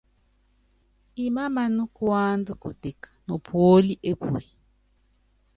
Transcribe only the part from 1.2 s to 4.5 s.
Imámaná kuanda kutek nopúóli epue.